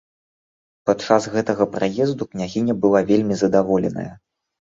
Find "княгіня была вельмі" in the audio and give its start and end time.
2.33-3.35